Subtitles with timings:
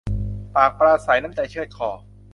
[0.55, 1.89] ปากปราศรัยน้ำใจเชือดคอ